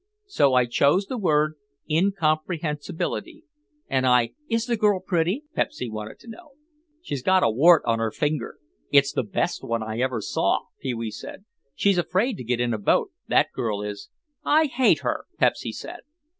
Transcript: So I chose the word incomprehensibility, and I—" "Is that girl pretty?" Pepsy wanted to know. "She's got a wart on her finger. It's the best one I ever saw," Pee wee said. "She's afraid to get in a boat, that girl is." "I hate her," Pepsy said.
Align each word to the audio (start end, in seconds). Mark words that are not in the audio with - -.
So 0.25 0.55
I 0.55 0.65
chose 0.65 1.05
the 1.05 1.17
word 1.19 1.57
incomprehensibility, 1.87 3.43
and 3.87 4.07
I—" 4.07 4.31
"Is 4.49 4.65
that 4.65 4.77
girl 4.79 4.99
pretty?" 4.99 5.43
Pepsy 5.55 5.91
wanted 5.91 6.17
to 6.21 6.27
know. 6.27 6.53
"She's 7.03 7.21
got 7.21 7.43
a 7.43 7.51
wart 7.51 7.83
on 7.85 7.99
her 7.99 8.09
finger. 8.09 8.57
It's 8.91 9.13
the 9.13 9.21
best 9.21 9.63
one 9.63 9.83
I 9.83 9.99
ever 9.99 10.19
saw," 10.19 10.61
Pee 10.79 10.95
wee 10.95 11.11
said. 11.11 11.45
"She's 11.75 11.99
afraid 11.99 12.37
to 12.37 12.43
get 12.43 12.59
in 12.59 12.73
a 12.73 12.79
boat, 12.79 13.11
that 13.27 13.51
girl 13.53 13.83
is." 13.83 14.09
"I 14.43 14.65
hate 14.65 15.01
her," 15.01 15.25
Pepsy 15.37 15.71
said. 15.71 15.99